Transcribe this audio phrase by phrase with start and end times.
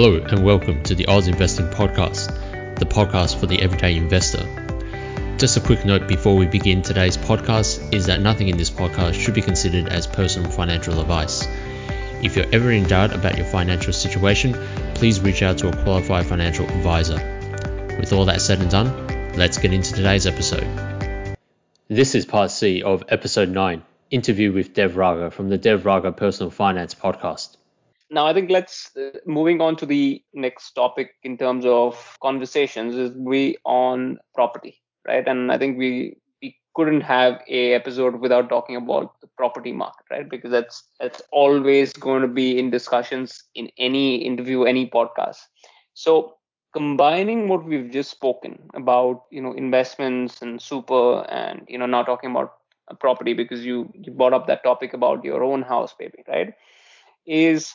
[0.00, 2.28] Hello and welcome to the Oz Investing Podcast,
[2.78, 4.46] the podcast for the everyday investor.
[5.38, 9.14] Just a quick note before we begin today's podcast is that nothing in this podcast
[9.14, 11.44] should be considered as personal financial advice.
[12.22, 14.54] If you're ever in doubt about your financial situation,
[14.94, 17.16] please reach out to a qualified financial advisor.
[17.98, 20.68] With all that said and done, let's get into today's episode.
[21.88, 26.12] This is part C of episode 9, interview with Dev Raga from the Dev Raga
[26.12, 27.57] Personal Finance podcast
[28.10, 32.94] now i think let's uh, moving on to the next topic in terms of conversations
[32.94, 35.26] is we on property right?
[35.26, 40.04] And i think we we couldn't have a episode without talking about the property market
[40.10, 40.28] right?
[40.28, 45.38] Because that's that's always going to be in discussions in any interview any podcast.
[45.94, 46.36] So
[46.72, 52.02] combining what we've just spoken about you know investments and super and you know now
[52.02, 52.52] talking about
[53.00, 56.54] property because you you brought up that topic about your own house baby right?
[57.26, 57.74] Is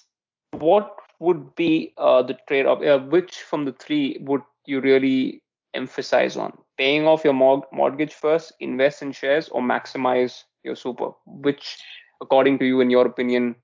[0.54, 2.82] what would be uh, the trade off?
[2.82, 5.42] Uh, which from the three would you really
[5.74, 6.58] emphasize on?
[6.78, 11.12] Paying off your mor- mortgage first, invest in shares, or maximize your super?
[11.26, 11.78] Which,
[12.22, 13.56] according to you, in your opinion,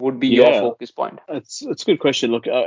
[0.00, 1.20] would be yeah, your focus point?
[1.28, 2.30] It's it's a good question.
[2.30, 2.64] Look, uh,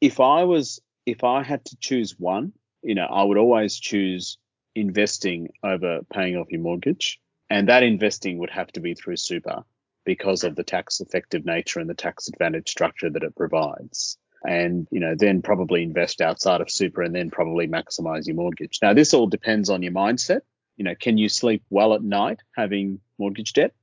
[0.00, 2.52] if I was if I had to choose one,
[2.82, 4.38] you know, I would always choose
[4.74, 9.64] investing over paying off your mortgage, and that investing would have to be through super
[10.06, 14.16] because of the tax effective nature and the tax advantage structure that it provides.
[14.42, 18.78] And, you know, then probably invest outside of super and then probably maximize your mortgage.
[18.80, 20.40] Now, this all depends on your mindset.
[20.76, 23.74] You know, can you sleep well at night having mortgage debt?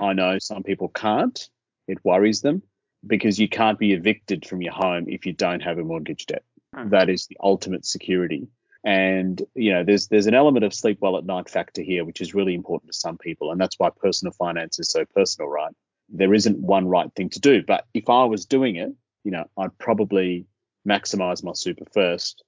[0.00, 1.48] I know some people can't.
[1.88, 2.62] It worries them
[3.06, 6.44] because you can't be evicted from your home if you don't have a mortgage debt.
[6.74, 6.90] Hmm.
[6.90, 8.46] That is the ultimate security.
[8.84, 12.20] And you know, there's there's an element of sleep well at night factor here, which
[12.20, 15.72] is really important to some people, and that's why personal finance is so personal, right?
[16.08, 18.92] There isn't one right thing to do, but if I was doing it,
[19.24, 20.46] you know, I'd probably
[20.86, 22.42] maximize my super first,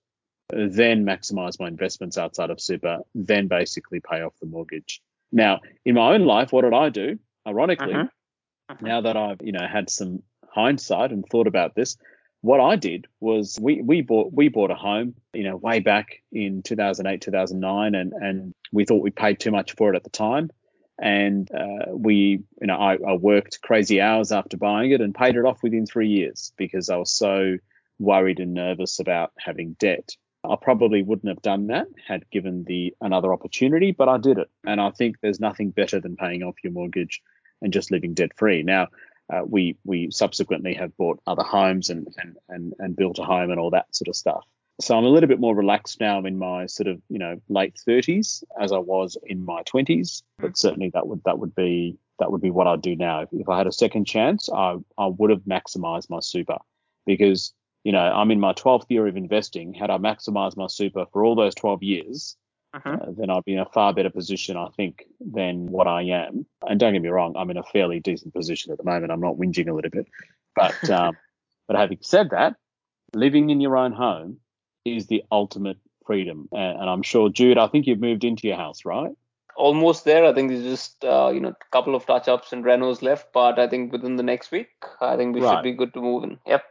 [0.49, 5.01] then maximize my investments outside of super, then basically pay off the mortgage.
[5.31, 7.19] Now, in my own life, what did I do?
[7.47, 8.09] Ironically, uh-huh.
[8.71, 8.87] Uh-huh.
[8.87, 11.97] now that I've you know had some hindsight and thought about this,
[12.45, 16.23] what I did was we we bought we bought a home, you know, way back
[16.31, 20.11] in 2008, 2009, and and we thought we paid too much for it at the
[20.11, 20.51] time,
[21.01, 25.37] and uh, we, you know, I, I worked crazy hours after buying it and paid
[25.37, 27.57] it off within three years because I was so
[27.99, 30.11] worried and nervous about having debt.
[30.45, 34.51] I probably wouldn't have done that had given the another opportunity, but I did it,
[34.67, 37.23] and I think there's nothing better than paying off your mortgage
[37.63, 38.63] and just living debt free.
[38.63, 38.89] Now
[39.33, 43.51] uh, we we subsequently have bought other homes and, and and and built a home
[43.51, 44.45] and all that sort of stuff.
[44.81, 47.79] So I'm a little bit more relaxed now in my sort of you know late
[47.89, 50.23] 30s as I was in my 20s.
[50.39, 53.23] But certainly that would that would be that would be what I'd do now.
[53.23, 56.59] If, if I had a second chance, I I would have maximized my super
[57.07, 59.75] because you know I'm in my 12th year of investing.
[59.75, 62.37] Had I maximized my super for all those 12 years.
[62.85, 66.47] Uh, then I'd be in a far better position, I think, than what I am.
[66.63, 69.13] And don't get me wrong, I'm in a fairly decent position at the moment.
[69.13, 70.07] I'm not whinging a little bit,
[70.57, 71.17] but um,
[71.67, 72.57] but having said that,
[73.15, 74.39] living in your own home
[74.85, 76.49] is the ultimate freedom.
[76.53, 79.13] And, and, I'm sure, Jude, I think you've moved into your house, right?
[79.57, 80.27] Almost there.
[80.27, 83.33] I think there's just uh, you know a couple of touch ups and renos left,
[83.33, 84.69] but I think within the next week,
[85.01, 85.57] I think we right.
[85.57, 86.39] should be good to move in.
[86.47, 86.65] Yep.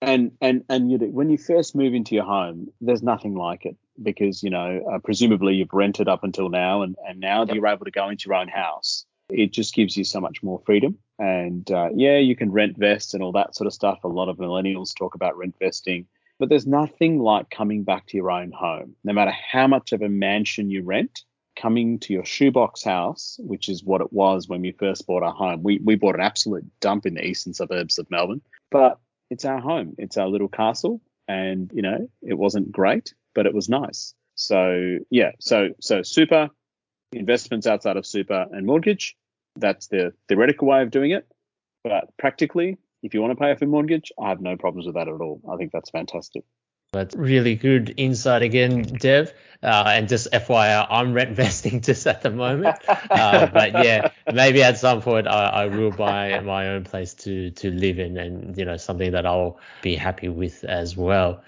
[0.00, 3.76] And and and you, when you first move into your home, there's nothing like it
[4.00, 7.54] because you know uh, presumably you've rented up until now, and and now yep.
[7.54, 9.04] you're able to go into your own house.
[9.28, 10.98] It just gives you so much more freedom.
[11.18, 14.04] And uh, yeah, you can rent vest and all that sort of stuff.
[14.04, 16.06] A lot of millennials talk about rent vesting,
[16.38, 18.94] but there's nothing like coming back to your own home.
[19.04, 21.22] No matter how much of a mansion you rent,
[21.56, 25.32] coming to your shoebox house, which is what it was when we first bought our
[25.32, 25.62] home.
[25.62, 28.98] We we bought an absolute dump in the eastern suburbs of Melbourne, but
[29.30, 29.94] it's our home.
[29.98, 34.14] It's our little castle, and you know it wasn't great, but it was nice.
[34.34, 36.50] So yeah, so so super
[37.12, 39.16] investments outside of super and mortgage.
[39.56, 41.26] That's the theoretical way of doing it,
[41.84, 44.94] but practically, if you want to pay off a mortgage, I have no problems with
[44.94, 45.40] that at all.
[45.52, 46.44] I think that's fantastic.
[46.92, 49.32] That's really good insight again, Dev.
[49.62, 52.76] Uh, and just FYI, I'm rent vesting just at the moment.
[52.86, 57.50] Uh, but yeah, maybe at some point I, I, will buy my own place to
[57.52, 61.42] to live in, and you know something that I'll be happy with as well.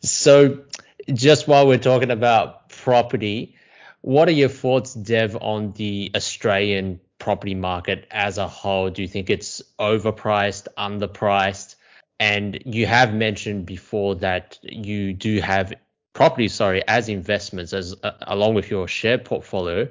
[0.00, 0.64] So,
[1.12, 3.56] just while we're talking about property,
[4.00, 8.90] what are your thoughts, Dev, on the Australian property market as a whole?
[8.90, 11.76] Do you think it's overpriced, underpriced?
[12.18, 15.74] And you have mentioned before that you do have
[16.12, 19.88] property, sorry, as investments as uh, along with your share portfolio.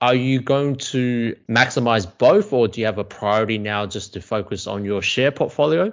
[0.00, 4.20] Are you going to maximize both or do you have a priority now just to
[4.20, 5.92] focus on your share portfolio?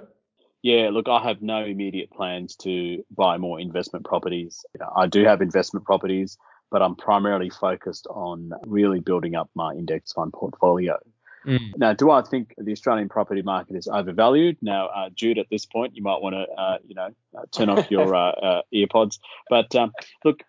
[0.62, 4.64] Yeah, look, I have no immediate plans to buy more investment properties.
[4.94, 6.36] I do have investment properties,
[6.70, 10.98] but I'm primarily focused on really building up my index fund portfolio.
[11.46, 11.78] Mm.
[11.78, 14.58] Now, do I think the Australian property market is overvalued?
[14.60, 17.70] Now, uh, Jude, at this point, you might want to, uh, you know, uh, turn
[17.70, 19.18] off your uh, uh, earpods.
[19.48, 19.92] But um,
[20.24, 20.42] look,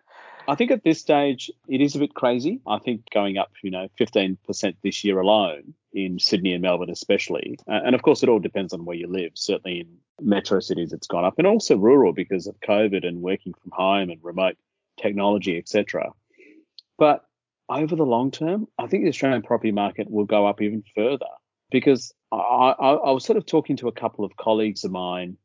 [0.46, 2.60] I think at this stage it is a bit crazy.
[2.66, 7.58] I think going up, you know, 15% this year alone in Sydney and Melbourne, especially.
[7.68, 9.32] Uh, and of course, it all depends on where you live.
[9.34, 13.54] Certainly in metro cities, it's gone up, and also rural because of COVID and working
[13.54, 14.56] from home and remote
[15.00, 16.12] technology, etc.
[16.98, 17.24] But
[17.68, 21.26] over the long term, I think the Australian property market will go up even further
[21.70, 25.36] because I, I, I was sort of talking to a couple of colleagues of mine.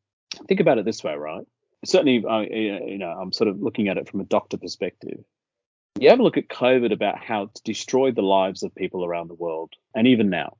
[0.47, 1.45] Think about it this way, right?
[1.85, 5.23] Certainly, uh, you know, I'm sort of looking at it from a doctor perspective.
[5.99, 9.29] You have a look at COVID about how it's destroyed the lives of people around
[9.29, 10.57] the world, and even now.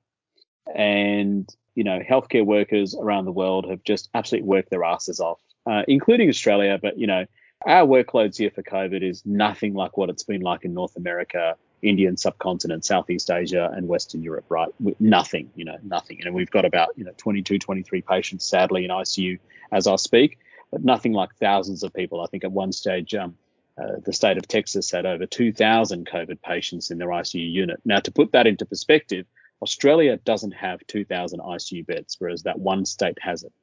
[0.74, 5.39] And you know, healthcare workers around the world have just absolutely worked their asses off,
[5.68, 6.80] uh, including Australia.
[6.81, 7.25] But you know,
[7.66, 11.56] our workloads here for COVID is nothing like what it's been like in North America,
[11.84, 14.69] Indian subcontinent, Southeast Asia, and Western Europe, right?
[14.80, 16.19] With Nothing, you know, nothing.
[16.25, 19.38] And we've got about, you know, 22, 23 patients, sadly, in ICU
[19.72, 20.39] as I speak,
[20.72, 22.22] but nothing like thousands of people.
[22.22, 23.36] I think at one stage, um,
[23.81, 27.79] uh, the state of Texas had over 2,000 COVID patients in their ICU unit.
[27.85, 29.25] Now, to put that into perspective,
[29.62, 33.53] Australia doesn't have 2,000 ICU beds, whereas that one state has it.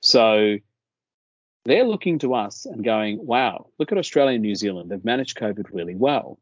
[0.00, 0.56] So
[1.64, 4.90] they're looking to us and going, wow, look at Australia and New Zealand.
[4.90, 6.38] They've managed COVID really well.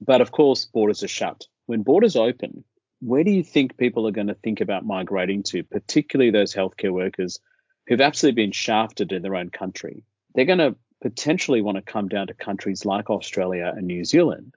[0.00, 1.46] But of course, borders are shut.
[1.66, 2.64] When borders open,
[3.00, 6.92] where do you think people are going to think about migrating to, particularly those healthcare
[6.92, 7.40] workers
[7.86, 10.02] who've absolutely been shafted in their own country?
[10.34, 14.54] They're going to potentially want to come down to countries like Australia and New Zealand,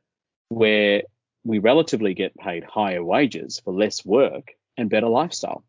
[0.48, 1.04] where
[1.44, 5.66] we relatively get paid higher wages for less work and better lifestyle.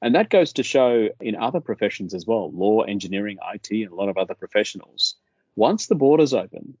[0.00, 3.96] And that goes to show in other professions as well law, engineering, IT, and a
[3.96, 5.16] lot of other professionals.
[5.56, 6.78] Once the borders open,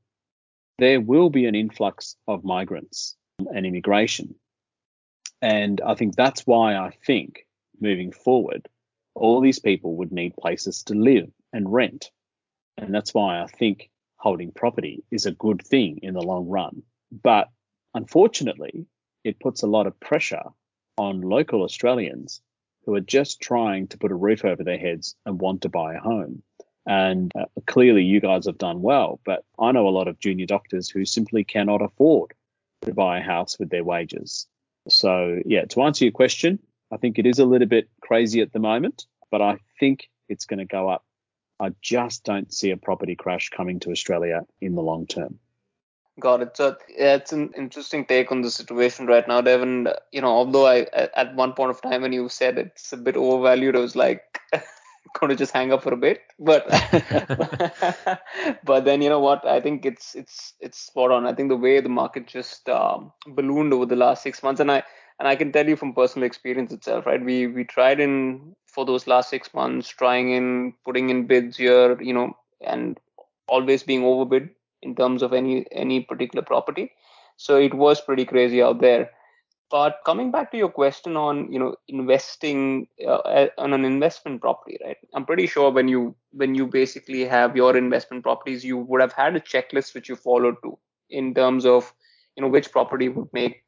[0.78, 4.36] there will be an influx of migrants and immigration.
[5.40, 7.44] And I think that's why I think
[7.80, 8.68] moving forward,
[9.16, 12.12] all these people would need places to live and rent.
[12.78, 16.82] And that's why I think holding property is a good thing in the long run.
[17.10, 17.48] But
[17.94, 18.86] unfortunately,
[19.24, 20.44] it puts a lot of pressure
[20.96, 22.40] on local Australians
[22.84, 25.94] who are just trying to put a roof over their heads and want to buy
[25.94, 26.42] a home.
[26.86, 30.46] And uh, clearly, you guys have done well, but I know a lot of junior
[30.46, 32.34] doctors who simply cannot afford
[32.82, 34.48] to buy a house with their wages.
[34.88, 36.58] So, yeah, to answer your question,
[36.90, 40.44] I think it is a little bit crazy at the moment, but I think it's
[40.44, 41.04] going to go up.
[41.62, 45.38] I just don't see a property crash coming to Australia in the long term.
[46.18, 46.56] Got it.
[46.56, 49.88] So yeah, it's an interesting take on the situation right now, Devin.
[50.10, 53.16] You know, although I at one point of time when you said it's a bit
[53.16, 54.40] overvalued, I was like
[55.18, 56.22] going to just hang up for a bit.
[56.38, 56.68] But
[58.64, 59.46] but then you know what?
[59.46, 61.26] I think it's it's it's spot on.
[61.26, 64.70] I think the way the market just um, ballooned over the last six months, and
[64.70, 64.82] I
[65.18, 67.24] and I can tell you from personal experience itself, right?
[67.24, 72.00] We we tried in for those last six months, trying in putting in bids here,
[72.00, 72.98] you know, and
[73.48, 74.50] always being overbid
[74.82, 76.92] in terms of any any particular property.
[77.36, 79.10] So it was pretty crazy out there.
[79.70, 84.78] But coming back to your question on you know investing uh, on an investment property,
[84.84, 84.98] right?
[85.14, 89.12] I'm pretty sure when you when you basically have your investment properties, you would have
[89.12, 90.78] had a checklist which you followed to
[91.10, 91.92] in terms of
[92.36, 93.62] you know which property would make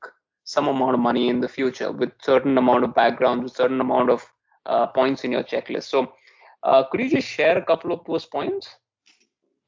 [0.45, 4.11] some amount of money in the future with certain amount of background, with certain amount
[4.11, 4.25] of
[4.67, 5.85] uh, points in your checklist.
[5.85, 6.13] So
[6.63, 8.69] uh, could you just share a couple of those points?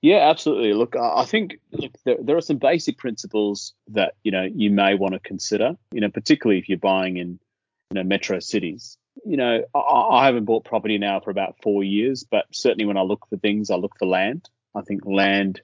[0.02, 0.74] Yeah, absolutely.
[0.74, 4.94] Look, I think look, there, there, are some basic principles that you know you may
[4.94, 5.76] want to consider.
[5.90, 7.40] You know, particularly if you're buying in
[7.90, 8.98] you know metro cities.
[9.24, 12.98] You know, I, I haven't bought property now for about four years, but certainly when
[12.98, 14.48] I look for things, I look for land.
[14.74, 15.62] I think land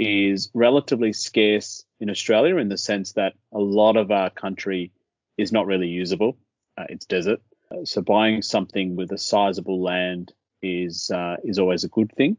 [0.00, 4.92] is relatively scarce in Australia in the sense that a lot of our country
[5.36, 6.36] is not really usable.
[6.76, 7.40] Uh, it's desert.
[7.70, 12.36] Uh, so buying something with a sizable land is uh, is always a good thing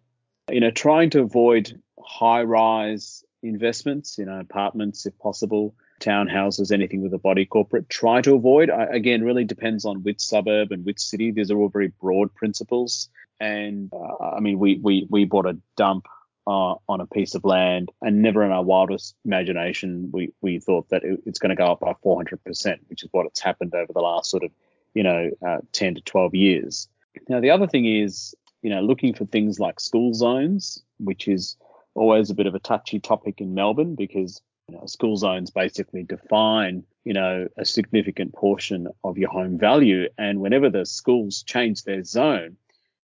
[0.52, 7.02] you know, trying to avoid high rise investments, you know, apartments if possible, townhouses, anything
[7.02, 7.90] with a body corporate.
[7.90, 8.70] Try to avoid.
[8.70, 11.32] Again, really depends on which suburb and which city.
[11.32, 13.10] These are all very broad principles.
[13.40, 16.08] And uh, I mean, we we we bought a dump
[16.52, 20.90] uh, on a piece of land, and never in our wildest imagination we we thought
[20.90, 23.74] that it, it's going to go up by 400 percent, which is what it's happened
[23.74, 24.52] over the last sort of
[24.94, 26.88] you know uh, 10 to 12 years.
[27.28, 31.58] Now the other thing is you know, looking for things like school zones, which is
[31.96, 36.04] always a bit of a touchy topic in Melbourne because you know, school zones basically
[36.04, 40.08] define, you know, a significant portion of your home value.
[40.18, 42.58] And whenever the schools change their zone,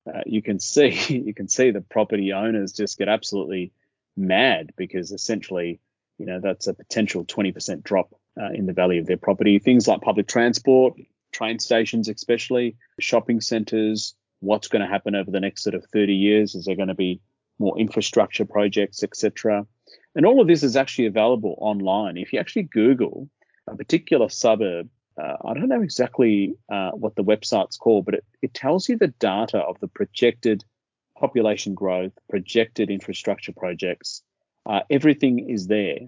[0.07, 0.89] uh, you can see
[1.25, 3.71] you can see the property owners just get absolutely
[4.15, 5.79] mad because essentially,
[6.17, 9.59] you know, that's a potential 20% drop uh, in the value of their property.
[9.59, 10.93] Things like public transport,
[11.31, 14.15] train stations, especially shopping centres.
[14.39, 16.53] What's going to happen over the next sort of 30 years?
[16.53, 17.21] Is there going to be
[17.59, 19.65] more infrastructure projects, etc.?
[20.15, 22.17] And all of this is actually available online.
[22.17, 23.29] If you actually Google
[23.67, 24.89] a particular suburb,
[25.21, 28.97] uh, I don't know exactly uh, what the website's called, but it, it tells you
[28.97, 30.63] the data of the projected
[31.17, 34.23] population growth, projected infrastructure projects.
[34.65, 35.99] Uh, everything is there.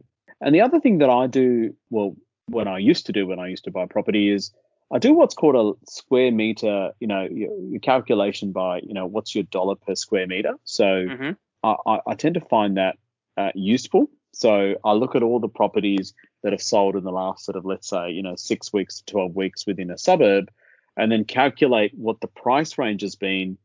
[0.42, 2.16] And the other thing that I do, well,
[2.48, 4.52] when I used to do when I used to buy property is
[4.94, 9.08] I do what's called a square meter, you know, your, your calculation by, you know,
[9.08, 10.54] what's your dollar per square meter.
[10.64, 11.32] So mm-hmm.
[11.64, 12.98] I, I, tend to find that
[13.36, 14.10] uh, useful.
[14.36, 16.13] So I look at all the properties
[16.44, 19.06] that have sold in the last sort of, let's say, you know, six weeks to
[19.06, 20.51] 12 weeks within a suburb,
[20.98, 23.58] and then calculate what the price range has been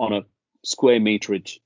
[0.00, 0.22] on a
[0.64, 1.58] square meterage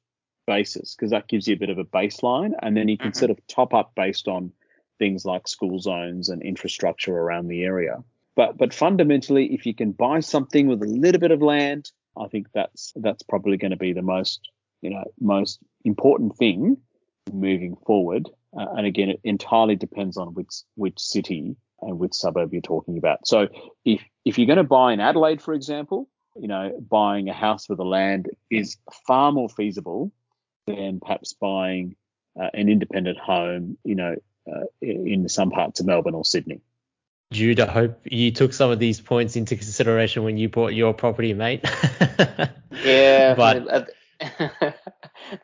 [0.46, 2.52] basis, because that gives you a bit of a baseline.
[2.60, 3.18] And then you can mm-hmm.
[3.18, 4.52] sort of top up based on
[4.98, 8.02] things like school zones and infrastructure around the area.
[8.34, 12.28] But but fundamentally, if you can buy something with a little bit of land, I
[12.28, 14.48] think that's that's probably going to be the most
[14.80, 16.76] you know most important thing
[17.32, 18.28] moving forward.
[18.56, 22.98] Uh, and again, it entirely depends on which which city and which suburb you're talking
[22.98, 23.26] about.
[23.26, 23.48] So
[23.84, 27.68] if if you're going to buy in Adelaide, for example, you know buying a house
[27.68, 28.76] with a land is
[29.06, 30.12] far more feasible
[30.66, 31.96] than perhaps buying
[32.40, 36.60] uh, an independent home, you know, uh, in some parts of Melbourne or Sydney.
[37.32, 40.94] Jude, I hope you took some of these points into consideration when you bought your
[40.94, 41.60] property, mate.
[42.84, 43.92] yeah, but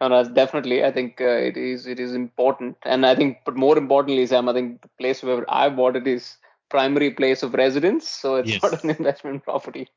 [0.00, 0.84] no, no, definitely.
[0.84, 4.48] I think uh, it is it is important, and I think, but more importantly, Sam,
[4.48, 6.36] I think the place where I bought it is
[6.70, 8.62] primary place of residence, so it's yes.
[8.62, 9.88] not an investment property.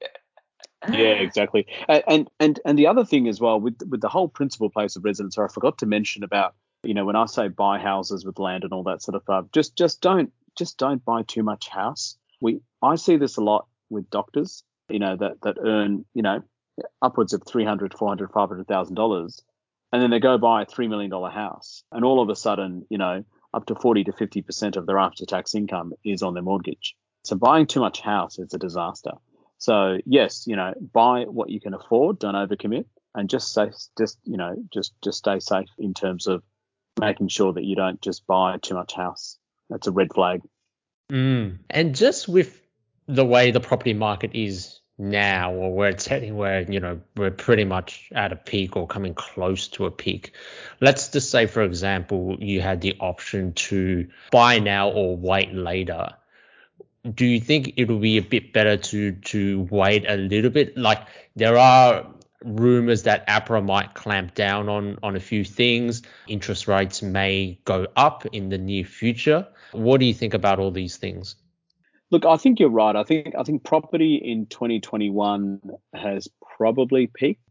[0.92, 1.66] yeah, exactly.
[1.90, 5.04] And and and the other thing as well with with the whole principal place of
[5.04, 6.54] residence, or I forgot to mention about
[6.84, 9.46] you know when I say buy houses with land and all that sort of stuff,
[9.54, 12.16] just just don't just don't buy too much house.
[12.42, 16.44] We I see this a lot with doctors, you know, that that earn, you know,
[17.02, 19.42] upwards of 300, 400, 500,000 dollars
[19.92, 22.86] and then they go buy a 3 million dollar house and all of a sudden,
[22.90, 26.44] you know, up to 40 to 50% of their after tax income is on their
[26.44, 26.96] mortgage.
[27.24, 29.14] So buying too much house is a disaster.
[29.58, 34.20] So yes, you know, buy what you can afford, don't overcommit and just say just,
[34.24, 36.44] you know, just just stay safe in terms of
[37.00, 39.38] making sure that you don't just buy too much house
[39.70, 40.42] that's a red flag.
[41.12, 41.60] Mm.
[41.70, 42.62] And just with
[43.08, 47.32] the way the property market is now, or where it's heading, where you know we're
[47.32, 50.34] pretty much at a peak or coming close to a peak.
[50.82, 56.10] Let's just say, for example, you had the option to buy now or wait later.
[57.10, 60.78] Do you think it would be a bit better to to wait a little bit?
[60.78, 62.08] Like there are
[62.44, 66.02] rumors that APRA might clamp down on on a few things.
[66.28, 69.48] Interest rates may go up in the near future.
[69.72, 71.36] What do you think about all these things?
[72.10, 72.96] Look, I think you're right.
[72.96, 75.62] I think I think property in 2021
[75.94, 77.42] has probably peaked.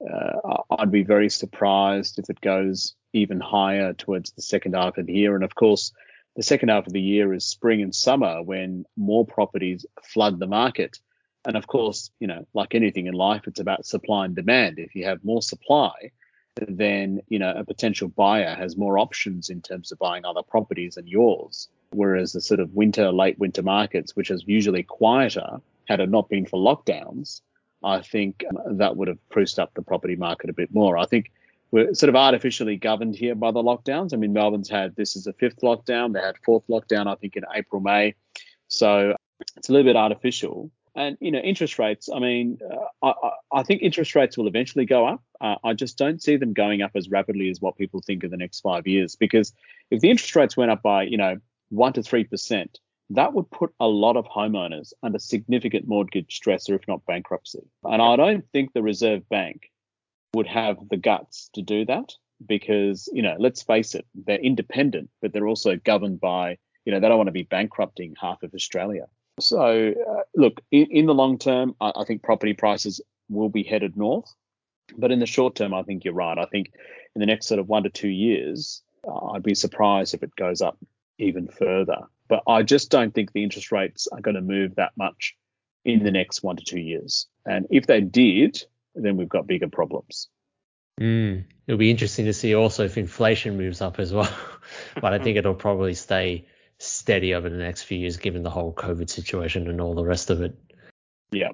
[0.00, 5.06] Uh, I'd be very surprised if it goes even higher towards the second half of
[5.06, 5.36] the year.
[5.36, 5.92] And of course,
[6.34, 10.48] the second half of the year is spring and summer when more properties flood the
[10.48, 10.98] market.
[11.44, 14.78] And of course, you know, like anything in life, it's about supply and demand.
[14.78, 15.92] If you have more supply,
[16.56, 20.94] then, you know, a potential buyer has more options in terms of buying other properties
[20.94, 21.68] than yours.
[21.94, 26.28] Whereas the sort of winter, late winter markets, which is usually quieter, had it not
[26.28, 27.40] been for lockdowns,
[27.82, 30.96] I think that would have spruced up the property market a bit more.
[30.96, 31.30] I think
[31.70, 34.14] we're sort of artificially governed here by the lockdowns.
[34.14, 36.12] I mean, Melbourne's had this is a fifth lockdown.
[36.12, 38.14] They had fourth lockdown, I think, in April, May.
[38.68, 39.16] So
[39.56, 40.70] it's a little bit artificial.
[40.94, 42.08] And you know, interest rates.
[42.14, 42.58] I mean,
[43.02, 45.22] uh, I, I, think interest rates will eventually go up.
[45.40, 48.30] Uh, I just don't see them going up as rapidly as what people think in
[48.30, 49.16] the next five years.
[49.16, 49.52] Because
[49.90, 51.40] if the interest rates went up by you know
[51.70, 52.78] one to three percent,
[53.10, 57.62] that would put a lot of homeowners under significant mortgage stress, or if not bankruptcy.
[57.84, 59.70] And I don't think the Reserve Bank
[60.34, 62.12] would have the guts to do that
[62.46, 67.00] because you know, let's face it, they're independent, but they're also governed by you know
[67.00, 69.06] they don't want to be bankrupting half of Australia.
[69.40, 73.64] So, uh, look, in, in, the long term, I, I, think property prices will be
[73.64, 74.32] headed north.
[74.96, 76.38] But in the short term, I think you're right.
[76.38, 76.70] I think
[77.16, 80.36] in the next sort of one to two years, uh, I'd be surprised if it
[80.36, 80.78] goes up
[81.18, 81.98] even further.
[82.28, 85.36] But I just don't think the interest rates are going to move that much
[85.84, 87.26] in the next one to two years.
[87.44, 90.28] And if they did, then we've got bigger problems.
[91.00, 94.32] Mm, it'll be interesting to see also if inflation moves up as well.
[95.00, 96.46] but I think it'll probably stay
[96.78, 100.30] steady over the next few years, given the whole COVID situation and all the rest
[100.30, 100.56] of it.
[101.30, 101.50] Yeah,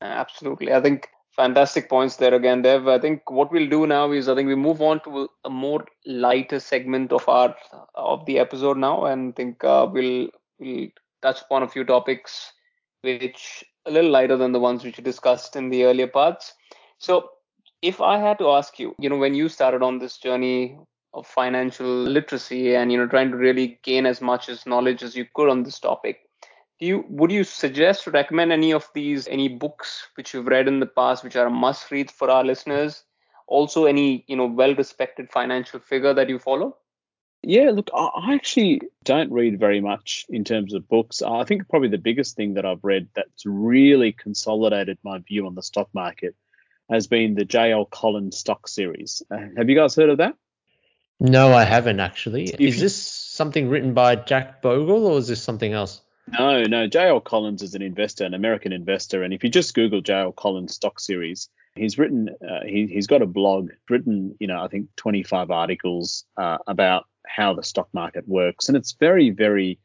[0.00, 0.72] absolutely.
[0.72, 2.86] I think if Fantastic points there again, Dev.
[2.86, 5.86] I think what we'll do now is I think we move on to a more
[6.04, 7.56] lighter segment of our
[7.94, 10.28] of the episode now, and I think uh, we'll
[10.58, 10.88] we'll
[11.22, 12.52] touch upon a few topics
[13.00, 16.52] which a little lighter than the ones which we discussed in the earlier parts.
[16.98, 17.30] So,
[17.80, 20.78] if I had to ask you, you know, when you started on this journey
[21.14, 25.16] of financial literacy and you know trying to really gain as much as knowledge as
[25.16, 26.20] you could on this topic,
[26.80, 30.66] do you would you suggest or recommend any of these any books which you've read
[30.66, 33.04] in the past which are a must read for our listeners?
[33.46, 36.76] Also any you know well respected financial figure that you follow?
[37.42, 41.22] Yeah look i actually don't read very much in terms of books.
[41.22, 45.54] I think probably the biggest thing that i've read that's really consolidated my view on
[45.54, 46.34] the stock market
[46.90, 49.22] has been the jl collins stock series.
[49.30, 50.34] Uh, have you guys heard of that?
[51.18, 52.44] No i haven't actually.
[52.44, 56.00] If is this something written by jack bogle or is this something else
[56.38, 56.86] no, no.
[56.86, 57.20] J.L.
[57.20, 60.32] Collins is an investor, an American investor, and if you just Google J.L.
[60.32, 64.68] Collins stock series, he's written, uh, he, has got a blog, written, you know, I
[64.68, 69.78] think 25 articles uh, about how the stock market works, and it's very, very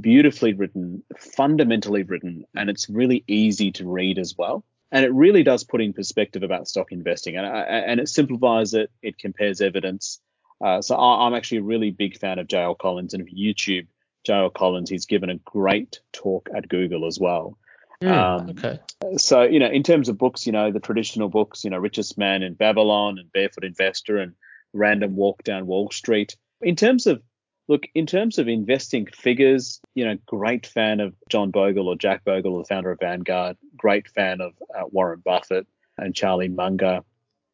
[0.00, 4.64] beautifully written, fundamentally written, and it's really easy to read as well.
[4.92, 8.74] And it really does put in perspective about stock investing, and, uh, and it simplifies
[8.74, 8.90] it.
[9.02, 10.20] It compares evidence.
[10.64, 12.76] Uh, so I, I'm actually a really big fan of J.L.
[12.76, 13.86] Collins, and if YouTube
[14.26, 14.50] J.L.
[14.50, 17.56] Collins, he's given a great talk at Google as well.
[18.02, 18.80] Mm, um, okay.
[19.18, 22.18] So, you know, in terms of books, you know, the traditional books, you know, Richest
[22.18, 24.34] Man in Babylon and Barefoot Investor and
[24.72, 26.36] Random Walk Down Wall Street.
[26.60, 27.22] In terms of,
[27.68, 32.24] look, in terms of investing figures, you know, great fan of John Bogle or Jack
[32.24, 37.02] Bogle, the founder of Vanguard, great fan of uh, Warren Buffett and Charlie Munger,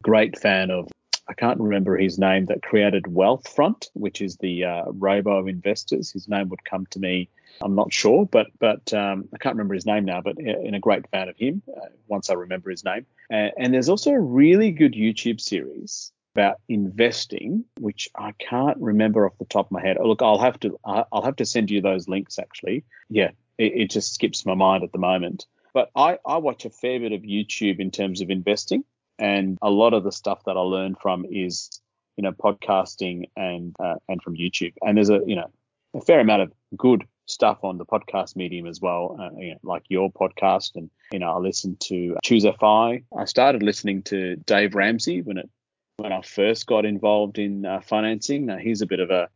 [0.01, 0.89] great fan of
[1.27, 6.11] I can't remember his name that created Wealthfront, which is the uh, robo investors.
[6.11, 7.29] His name would come to me.
[7.61, 10.21] I'm not sure, but but um, I can't remember his name now.
[10.21, 13.05] But in a great fan of him uh, once I remember his name.
[13.31, 19.25] Uh, and there's also a really good YouTube series about investing, which I can't remember
[19.25, 19.97] off the top of my head.
[19.99, 22.39] Oh, look, I'll have to I'll have to send you those links.
[22.39, 25.45] Actually, yeah, it, it just skips my mind at the moment.
[25.73, 28.83] But I, I watch a fair bit of YouTube in terms of investing.
[29.19, 31.69] And a lot of the stuff that I learned from is,
[32.17, 34.73] you know, podcasting and uh, and from YouTube.
[34.81, 35.51] And there's a you know
[35.93, 39.59] a fair amount of good stuff on the podcast medium as well, uh, you know,
[39.63, 40.75] like your podcast.
[40.75, 43.03] And you know, I listened to Choose a FI.
[43.17, 45.49] I started listening to Dave Ramsey when it
[45.97, 48.47] when I first got involved in uh, financing.
[48.47, 49.29] Now he's a bit of a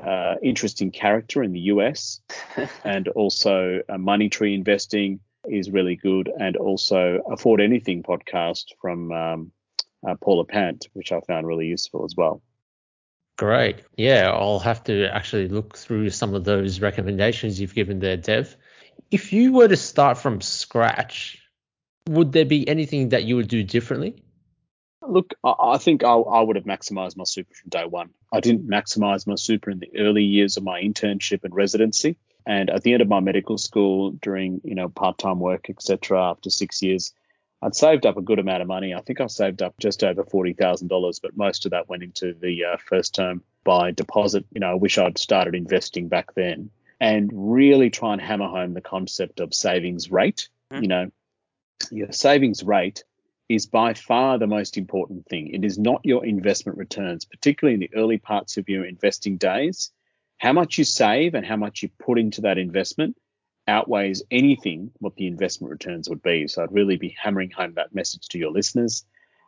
[0.00, 2.20] uh, interesting character in the US,
[2.84, 9.12] and also uh, money tree investing is really good, and also Afford Anything podcast from
[9.12, 9.52] um,
[10.06, 12.42] uh, Paula Pant, which I found really useful as well.
[13.36, 13.82] Great.
[13.96, 18.54] Yeah, I'll have to actually look through some of those recommendations you've given there, Dev.
[19.10, 21.38] If you were to start from scratch,
[22.06, 24.22] would there be anything that you would do differently?
[25.08, 28.10] Look, I think I, I would have maximized my super from day one.
[28.30, 32.18] I didn't maximize my super in the early years of my internship and residency.
[32.46, 36.50] And at the end of my medical school, during you know part-time work, etc., after
[36.50, 37.12] six years,
[37.62, 38.94] I'd saved up a good amount of money.
[38.94, 42.02] I think I saved up just over forty thousand dollars, but most of that went
[42.02, 44.46] into the uh, first term by deposit.
[44.52, 48.74] You know, I wish I'd started investing back then, and really try and hammer home
[48.74, 50.48] the concept of savings rate.
[50.72, 50.82] Mm-hmm.
[50.82, 51.10] You know,
[51.90, 53.04] your savings rate
[53.48, 55.48] is by far the most important thing.
[55.48, 59.90] It is not your investment returns, particularly in the early parts of your investing days
[60.40, 63.14] how much you save and how much you put into that investment
[63.68, 66.48] outweighs anything what the investment returns would be.
[66.48, 69.04] So I'd really be hammering home that message to your listeners.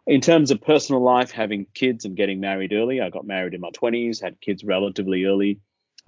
[0.06, 3.62] In terms of personal life, having kids and getting married early, I got married in
[3.62, 5.60] my 20s, had kids relatively early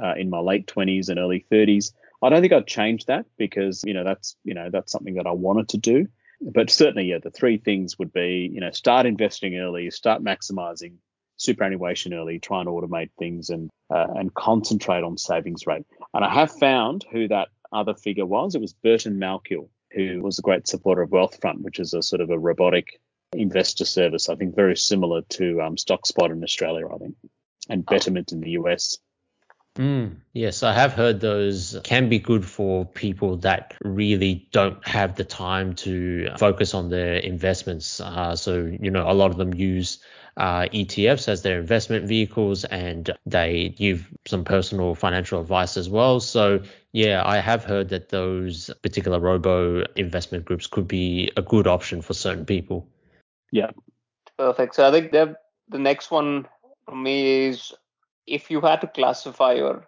[0.03, 1.93] uh, in my late 20s and early 30s.
[2.23, 5.27] I don't think I'd change that because you know that's you know that's something that
[5.27, 6.09] I wanted to do.
[6.43, 10.97] But certainly, yeah, the three things would be you know start investing early, start maximizing
[11.45, 15.87] superannuation early, try and automate things and uh, and concentrate on savings rate.
[16.13, 18.55] And I have found who that other figure was.
[18.55, 22.21] It was Burton Malkiel, who was a great supporter of Wealthfront, which is a sort
[22.21, 23.01] of a robotic
[23.33, 24.29] investor service.
[24.29, 27.17] I think very similar to um, StockSpot in Australia, I think,
[27.69, 28.99] and Betterment in the US.
[29.77, 35.17] Mm, yes, I have heard those can be good for people that really don't have
[35.17, 38.01] the time to focus on their investments.
[38.01, 39.99] Uh, so, you know, a lot of them use
[40.37, 46.21] uh, ETFs as their investment vehicles and they give some personal financial advice as well.
[46.21, 46.61] So,
[46.93, 52.03] yeah, I have heard that those particular robo investment groups could be a good option
[52.03, 52.87] for certain people.
[53.53, 53.71] Yeah.
[54.37, 54.75] Perfect.
[54.75, 55.37] So, I think the,
[55.71, 56.47] next one
[56.87, 57.73] for me is
[58.27, 59.87] if you had to classify your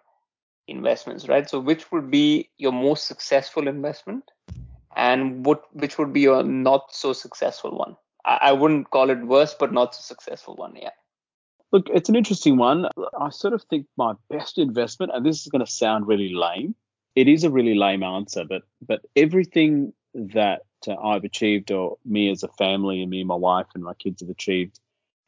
[0.67, 1.49] investments, right?
[1.49, 4.23] So, which would be your most successful investment?
[4.97, 9.53] and what which would be your not so successful one I, wouldn't call it worse,
[9.53, 10.75] but not so successful one.
[10.75, 10.91] Yeah.
[11.71, 12.87] Look, it's an interesting one.
[13.19, 16.75] I sort of think my best investment, and this is going to sound really lame.
[17.15, 22.29] It is a really lame answer, but but everything that uh, I've achieved, or me
[22.29, 24.79] as a family, and me and my wife and my kids have achieved,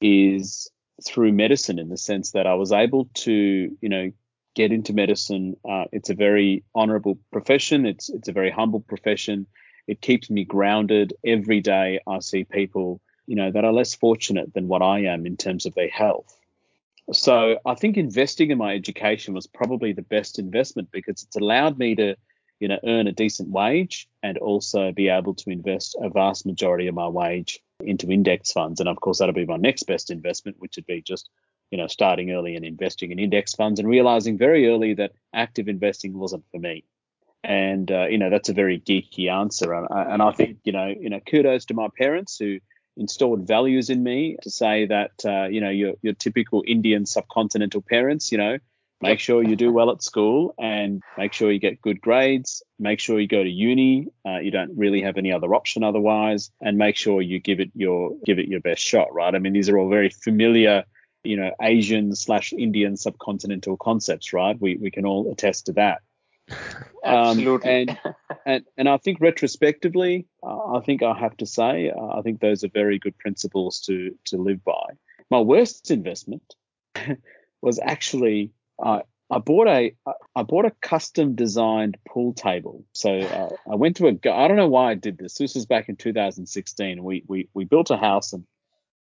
[0.01, 0.69] is
[1.05, 4.11] through medicine in the sense that I was able to, you know,
[4.55, 5.55] get into medicine.
[5.67, 7.85] Uh, it's a very honorable profession.
[7.85, 9.47] It's it's a very humble profession.
[9.89, 11.13] It keeps me grounded.
[11.25, 15.25] Every day I see people, you know, that are less fortunate than what I am
[15.25, 16.37] in terms of their health.
[17.11, 21.79] So I think investing in my education was probably the best investment because it's allowed
[21.79, 22.15] me to,
[22.59, 26.85] you know, earn a decent wage and also be able to invest a vast majority
[26.85, 28.79] of my wage into index funds.
[28.79, 31.29] And of course, that'll be my next best investment, which would be just,
[31.71, 35.67] you know, starting early and investing in index funds and realizing very early that active
[35.67, 36.83] investing wasn't for me.
[37.43, 40.87] And uh, you know that's a very geeky answer, and, and I think you know
[40.87, 42.59] you know kudos to my parents who
[42.97, 47.85] installed values in me to say that uh, you know your your typical Indian subcontinental
[47.85, 48.57] parents, you know,
[49.01, 52.99] make sure you do well at school and make sure you get good grades, make
[52.99, 56.77] sure you go to uni, uh, you don't really have any other option otherwise, and
[56.77, 59.33] make sure you give it your give it your best shot, right?
[59.33, 60.83] I mean, these are all very familiar,
[61.23, 64.59] you know, Asian slash Indian subcontinental concepts, right?
[64.59, 66.01] We we can all attest to that.
[67.03, 67.69] Absolutely.
[67.69, 72.17] Um, and, and and I think retrospectively, uh, I think I have to say, uh,
[72.17, 74.97] I think those are very good principles to to live by.
[75.29, 76.55] My worst investment
[77.61, 78.51] was actually
[78.83, 79.95] I I bought a
[80.35, 82.83] I bought a custom designed pool table.
[82.93, 85.35] So uh, I went to a I don't know why I did this.
[85.35, 87.03] This was back in 2016.
[87.03, 88.43] We we we built a house and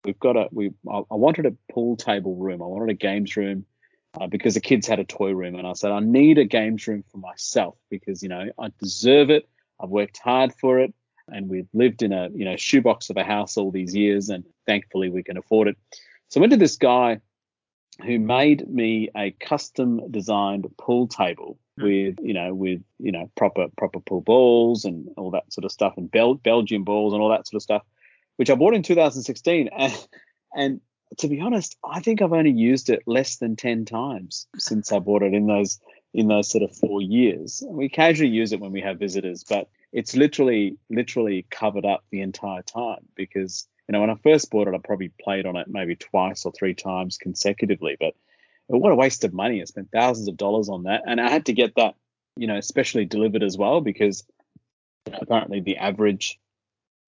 [0.04, 2.62] we've got a we I wanted a pool table room.
[2.62, 3.64] I wanted a games room
[4.18, 6.86] uh, because the kids had a toy room, and I said I need a games
[6.86, 9.48] room for myself because you know I deserve it.
[9.80, 10.92] I've worked hard for it,
[11.28, 14.44] and we've lived in a you know shoebox of a house all these years, and
[14.66, 15.76] thankfully we can afford it.
[16.28, 17.20] So I went to this guy
[18.04, 21.84] who made me a custom designed pool table hmm.
[21.84, 25.72] with you know with you know proper proper pool balls and all that sort of
[25.72, 27.82] stuff and Bel- Belgian balls and all that sort of stuff,
[28.36, 30.08] which I bought in 2016 and
[30.54, 30.80] and
[31.18, 34.98] to be honest, I think I've only used it less than 10 times since I
[34.98, 35.80] bought it in those
[36.12, 37.62] in those sort of four years.
[37.66, 42.20] We casually use it when we have visitors, but it's literally literally covered up the
[42.20, 45.68] entire time because you know when I first bought it, I probably played on it
[45.68, 47.96] maybe twice or three times consecutively.
[47.98, 48.14] But
[48.66, 49.60] what a waste of money!
[49.60, 51.94] I spent thousands of dollars on that, and I had to get that
[52.36, 54.24] you know specially delivered as well because
[55.12, 56.38] apparently the average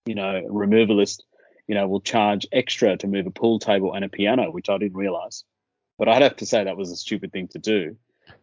[0.07, 1.23] you know removalist
[1.67, 4.79] you know, will charge extra to move a pool table and a piano, which I
[4.79, 5.45] didn't realize.
[5.99, 7.97] But I'd have to say that was a stupid thing to do.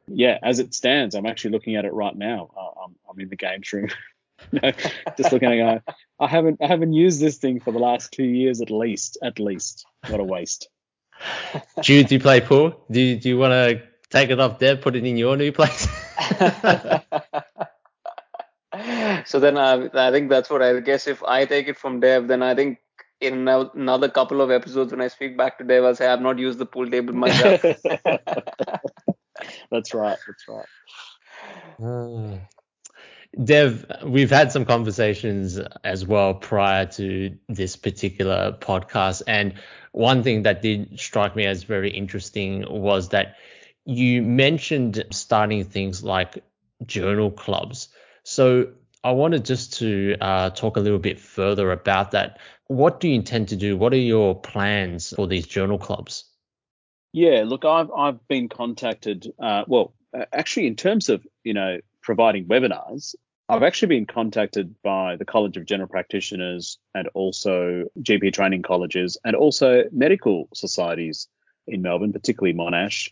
[0.07, 2.49] Yeah, as it stands, I'm actually looking at it right now.
[2.55, 3.89] Uh, I'm, I'm in the games room,
[5.17, 5.83] just looking at it.
[6.19, 9.17] I haven't I haven't used this thing for the last two years at least.
[9.21, 10.69] At least, what a waste.
[11.83, 12.83] do you, do you play pool?
[12.89, 15.51] Do you, do you want to take it off there, put it in your new
[15.51, 15.87] place?
[19.25, 22.27] so then I, I think that's what I guess if I take it from Dev,
[22.27, 22.79] then I think
[23.21, 26.39] in another couple of episodes when I speak back to Dev, I'll say I've not
[26.39, 27.61] used the pool table myself.
[29.71, 30.17] that's right.
[30.25, 30.65] That's right.
[31.83, 32.37] Uh,
[33.43, 39.21] Dev, we've had some conversations as well prior to this particular podcast.
[39.27, 39.53] And
[39.91, 43.35] one thing that did strike me as very interesting was that
[43.85, 46.43] you mentioned starting things like
[46.85, 47.89] journal clubs.
[48.23, 48.69] So
[49.03, 52.39] I wanted just to uh, talk a little bit further about that.
[52.67, 53.77] What do you intend to do?
[53.77, 56.25] What are your plans for these journal clubs?
[57.13, 59.31] Yeah, look, I've I've been contacted.
[59.39, 59.93] Uh, well,
[60.33, 63.15] actually, in terms of you know providing webinars,
[63.47, 69.17] I've actually been contacted by the College of General Practitioners and also GP training colleges
[69.23, 71.27] and also medical societies
[71.65, 73.09] in Melbourne, particularly Monash,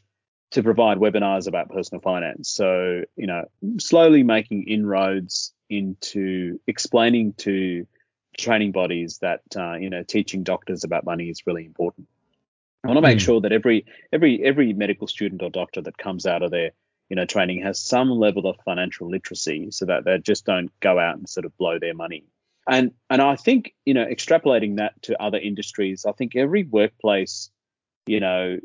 [0.52, 2.50] to provide webinars about personal finance.
[2.50, 3.46] So, you know,
[3.80, 7.88] slowly making inroads into explaining to
[8.38, 12.08] training bodies that uh, you know teaching doctors about money is really important.
[12.84, 13.22] I want to make mm.
[13.22, 16.72] sure that every every every medical student or doctor that comes out of their
[17.10, 21.00] you know training has some level of financial literacy so that they just don't go
[21.00, 22.24] out and sort of blow their money.
[22.70, 27.50] And and I think you know extrapolating that to other industries, I think every workplace
[28.06, 28.60] you know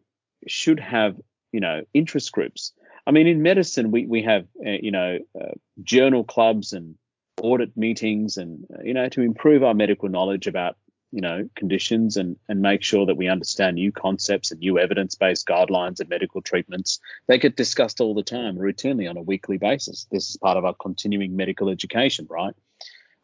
[0.47, 1.17] should have
[1.53, 2.73] you know interest groups
[3.07, 6.97] I mean, in medicine, we we have uh, you know uh, journal clubs and
[7.41, 10.77] audit meetings, and uh, you know to improve our medical knowledge about
[11.11, 15.47] you know conditions and and make sure that we understand new concepts and new evidence-based
[15.47, 17.01] guidelines and medical treatments.
[17.27, 20.07] They get discussed all the time, routinely on a weekly basis.
[20.11, 22.55] This is part of our continuing medical education, right?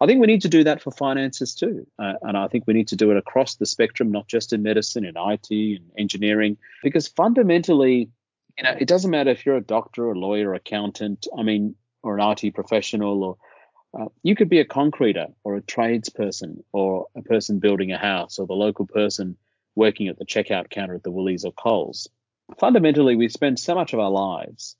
[0.01, 1.87] I think we need to do that for finances too.
[1.99, 4.63] Uh, and I think we need to do it across the spectrum, not just in
[4.63, 8.09] medicine, in IT, and engineering, because fundamentally,
[8.59, 12.19] you know, it doesn't matter if you're a doctor, a lawyer, accountant, I mean, or
[12.19, 13.37] an IT professional, or
[13.99, 18.39] uh, you could be a concreter or a tradesperson or a person building a house
[18.39, 19.37] or the local person
[19.77, 22.09] working at the checkout counter at the Woolies or Coles.
[22.59, 24.77] Fundamentally, we spend so much of our lives,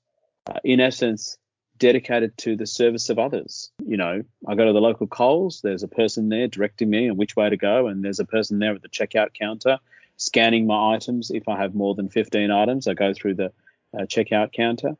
[0.47, 1.37] uh, in essence,
[1.77, 3.71] dedicated to the service of others.
[3.85, 7.15] You know, I go to the local Coles, there's a person there directing me on
[7.15, 9.79] which way to go, and there's a person there at the checkout counter
[10.17, 11.31] scanning my items.
[11.31, 13.53] If I have more than 15 items, I go through the
[13.97, 14.95] uh, checkout counter.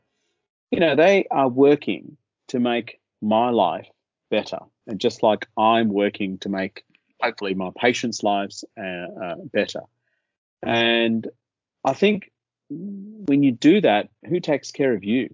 [0.72, 2.18] You know, they are working
[2.50, 3.88] to make my life
[4.30, 4.60] better.
[4.88, 6.84] And just like I'm working to make
[7.22, 9.82] hopefully my patients' lives uh, uh, better.
[10.64, 11.28] And
[11.84, 12.32] I think
[12.70, 15.34] when you do that, who takes care of you?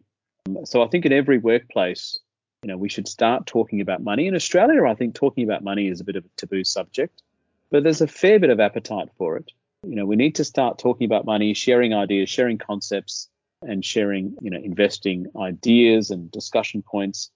[0.63, 2.20] So I think in every workplace,
[2.63, 4.28] you know, we should start talking about money.
[4.28, 7.22] In Australia, I think talking about money is a bit of a taboo subject,
[7.72, 9.52] but there's a fair bit of appetite for it.
[9.84, 13.30] You know, we need to start talking about money, sharing ideas, sharing concepts,
[13.67, 17.32] and sharing, you know, investing ideas and discussion points,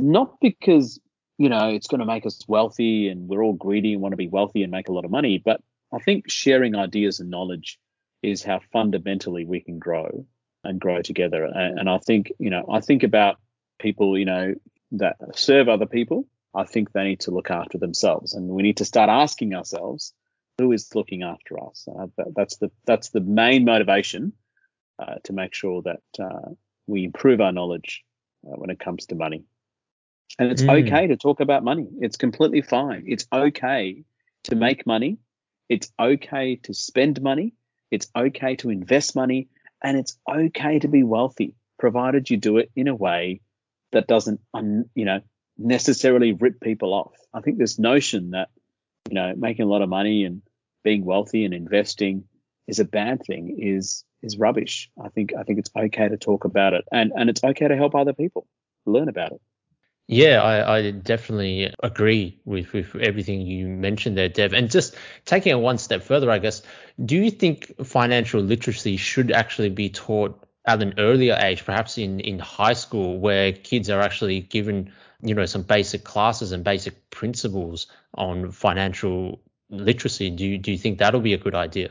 [0.00, 1.00] not because,
[1.38, 4.16] you know, it's going to make us wealthy and we're all greedy and want to
[4.16, 5.60] be wealthy and make a lot of money, but
[5.92, 7.78] I think sharing ideas and knowledge
[8.22, 10.26] is how fundamentally we can grow
[10.64, 11.44] and grow together.
[11.44, 13.36] And, and I think, you know, I think about
[13.78, 14.54] people, you know,
[14.92, 16.26] that serve other people.
[16.54, 20.12] I think they need to look after themselves, and we need to start asking ourselves,
[20.58, 21.88] who is looking after us?
[21.88, 24.34] Uh, that, that's the that's the main motivation
[24.98, 26.50] uh, to make sure that uh,
[26.86, 28.04] we improve our knowledge
[28.46, 29.44] uh, when it comes to money.
[30.38, 30.86] And it's mm.
[30.86, 31.88] okay to talk about money.
[32.00, 33.04] It's completely fine.
[33.06, 34.04] It's okay
[34.44, 35.18] to make money.
[35.68, 37.54] It's okay to spend money.
[37.90, 39.48] It's okay to invest money.
[39.82, 43.40] And it's okay to be wealthy, provided you do it in a way
[43.92, 45.20] that doesn't, un, you know,
[45.58, 47.14] necessarily rip people off.
[47.34, 48.48] I think this notion that,
[49.08, 50.42] you know, making a lot of money and
[50.82, 52.24] being wealthy and investing
[52.72, 54.90] is a bad thing is is rubbish.
[55.06, 57.76] I think I think it's okay to talk about it and and it's okay to
[57.76, 58.46] help other people
[58.86, 59.40] learn about it.
[60.08, 64.52] Yeah, I, I, definitely agree with, with everything you mentioned there, Dev.
[64.52, 66.62] And just taking it one step further, I guess,
[67.04, 72.18] do you think financial literacy should actually be taught at an earlier age, perhaps in,
[72.20, 77.10] in high school, where kids are actually given, you know, some basic classes and basic
[77.10, 80.30] principles on financial literacy?
[80.30, 81.90] Do you, do you think that'll be a good idea?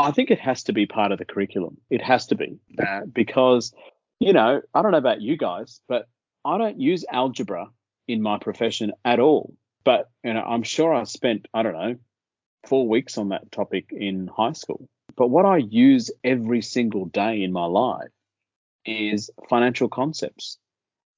[0.00, 1.76] I think it has to be part of the curriculum.
[1.90, 3.74] It has to be uh, because,
[4.18, 6.08] you know, I don't know about you guys, but
[6.44, 7.68] I don't use algebra
[8.08, 9.54] in my profession at all.
[9.84, 11.96] But you know, I'm sure I spent I don't know
[12.66, 14.88] four weeks on that topic in high school.
[15.16, 18.08] But what I use every single day in my life
[18.86, 20.58] is financial concepts,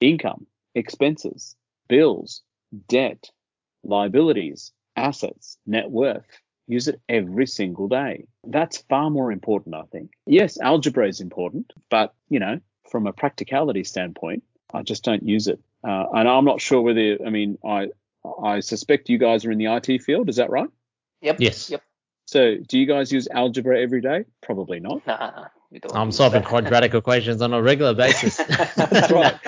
[0.00, 1.56] income, expenses,
[1.88, 2.42] bills,
[2.88, 3.30] debt,
[3.84, 6.26] liabilities, assets, net worth.
[6.68, 8.26] Use it every single day.
[8.44, 10.12] That's far more important, I think.
[10.26, 15.48] Yes, algebra is important, but you know, from a practicality standpoint, I just don't use
[15.48, 15.60] it.
[15.84, 17.88] Uh, and I'm not sure whether, I mean, I
[18.42, 20.28] I suspect you guys are in the IT field.
[20.28, 20.68] Is that right?
[21.22, 21.36] Yep.
[21.40, 21.70] Yes.
[21.70, 21.82] Yep.
[22.26, 24.24] So, do you guys use algebra every day?
[24.42, 25.04] Probably not.
[25.06, 25.48] Nah,
[25.92, 28.36] I'm solving quadratic equations on a regular basis.
[28.76, 29.38] That's right.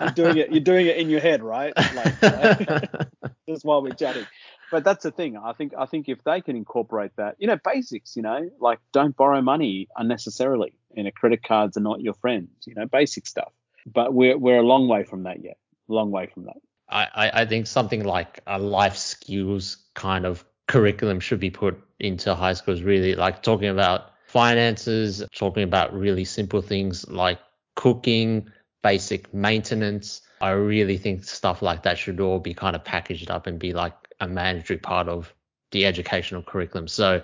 [0.00, 0.50] You're doing it.
[0.50, 1.72] You're doing it in your head, right?
[1.76, 2.88] Like, right?
[3.48, 4.26] just while we're chatting.
[4.70, 5.36] But that's the thing.
[5.36, 5.72] I think.
[5.78, 8.16] I think if they can incorporate that, you know, basics.
[8.16, 10.74] You know, like don't borrow money unnecessarily.
[10.94, 12.50] You know, credit cards are not your friends.
[12.66, 13.52] You know, basic stuff
[13.86, 15.58] but we're we're a long way from that yet.
[15.88, 16.56] Long way from that.
[16.88, 22.34] I, I think something like a life skills kind of curriculum should be put into
[22.34, 22.82] high schools.
[22.82, 27.40] Really, like talking about finances, talking about really simple things like
[27.74, 28.50] cooking,
[28.82, 30.20] basic maintenance.
[30.40, 33.72] I really think stuff like that should all be kind of packaged up and be
[33.72, 35.32] like a mandatory part of
[35.70, 36.88] the educational curriculum.
[36.88, 37.22] So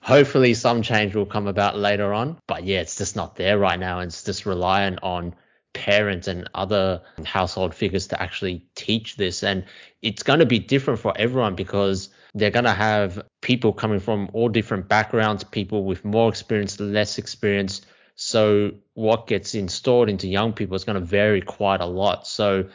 [0.00, 2.38] hopefully some change will come about later on.
[2.46, 4.00] But yeah, it's just not there right now.
[4.00, 5.34] And it's just reliant on
[5.74, 9.42] parents and other household figures to actually teach this.
[9.42, 9.64] And
[10.02, 14.30] it's going to be different for everyone because they're going to have people coming from
[14.32, 17.82] all different backgrounds, people with more experience, less experience.
[18.16, 22.26] So what gets installed into young people is going to vary quite a lot.
[22.26, 22.68] So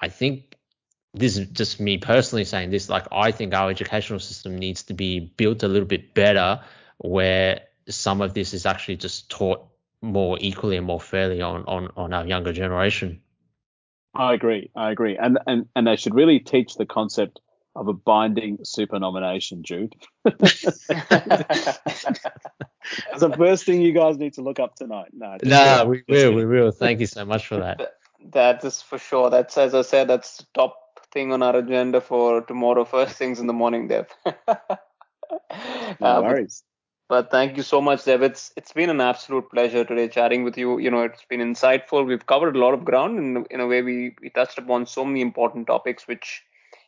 [0.00, 0.49] I think
[1.14, 4.94] this is just me personally saying this, like I think our educational system needs to
[4.94, 6.60] be built a little bit better
[6.98, 9.66] where some of this is actually just taught
[10.02, 13.20] more equally and more fairly on, on, on our younger generation.
[14.14, 14.70] I agree.
[14.74, 15.16] I agree.
[15.16, 17.40] And, and, and they should really teach the concept
[17.76, 19.94] of a binding super nomination, Jude.
[20.24, 20.62] That's
[23.18, 25.10] the first thing you guys need to look up tonight.
[25.12, 26.34] No, no we will.
[26.34, 26.72] We will.
[26.72, 27.94] Thank you so much for that.
[28.32, 29.30] That is for sure.
[29.30, 30.79] That's, as I said, that's top
[31.12, 34.08] thing on our agenda for tomorrow, first things in the morning, Dev.
[36.00, 36.24] no uh, worries.
[36.26, 36.50] But,
[37.08, 38.22] but thank you so much, Dev.
[38.22, 40.78] It's it's been an absolute pleasure today chatting with you.
[40.78, 42.06] You know, it's been insightful.
[42.06, 45.04] We've covered a lot of ground, and in a way, we we touched upon so
[45.04, 46.42] many important topics, which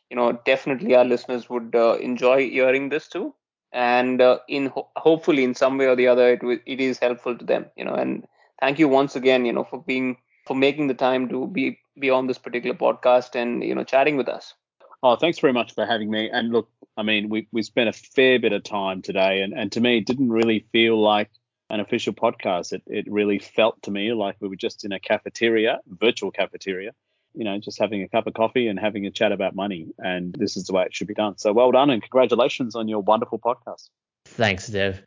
[0.09, 3.33] you know definitely our listeners would uh, enjoy hearing this too
[3.73, 6.99] and uh, in ho- hopefully in some way or the other it, w- it is
[6.99, 8.25] helpful to them you know and
[8.59, 12.09] thank you once again you know for being for making the time to be be
[12.09, 14.53] on this particular podcast and you know chatting with us
[15.01, 17.93] oh thanks very much for having me and look i mean we we spent a
[17.93, 21.29] fair bit of time today and and to me it didn't really feel like
[21.69, 24.99] an official podcast it it really felt to me like we were just in a
[24.99, 26.91] cafeteria virtual cafeteria
[27.33, 29.87] you know, just having a cup of coffee and having a chat about money.
[29.97, 31.37] And this is the way it should be done.
[31.37, 33.89] So well done and congratulations on your wonderful podcast.
[34.25, 35.01] Thanks, Dev.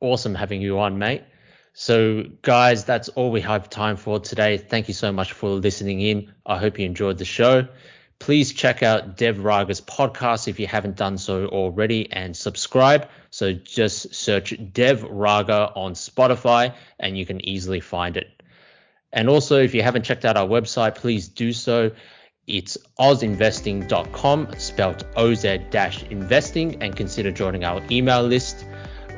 [0.00, 1.22] Awesome having you on, mate.
[1.78, 4.56] So, guys, that's all we have time for today.
[4.56, 6.32] Thank you so much for listening in.
[6.46, 7.68] I hope you enjoyed the show.
[8.18, 13.10] Please check out Dev Raga's podcast if you haven't done so already and subscribe.
[13.28, 18.42] So just search Dev Raga on Spotify and you can easily find it.
[19.12, 21.90] And also, if you haven't checked out our website, please do so.
[22.46, 28.64] It's ozinvesting.com, spelled OZ-investing, and consider joining our email list.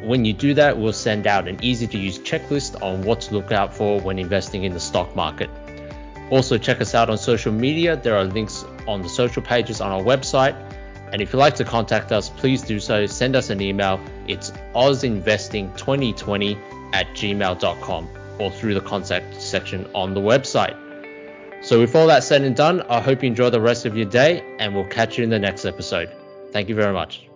[0.03, 3.35] When you do that, we'll send out an easy to use checklist on what to
[3.35, 5.51] look out for when investing in the stock market.
[6.31, 7.97] Also, check us out on social media.
[7.97, 10.55] There are links on the social pages on our website.
[11.13, 13.07] And if you'd like to contact us, please do so.
[13.07, 14.01] Send us an email.
[14.27, 18.09] It's ozinvesting2020 at gmail.com
[18.39, 20.77] or through the contact section on the website.
[21.63, 24.07] So, with all that said and done, I hope you enjoy the rest of your
[24.07, 26.11] day and we'll catch you in the next episode.
[26.53, 27.28] Thank you very much.